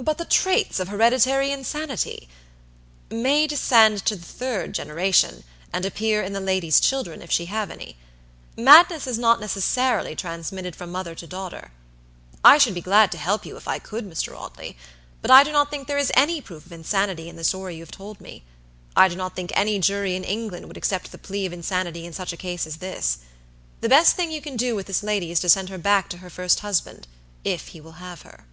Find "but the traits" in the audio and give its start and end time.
0.00-0.78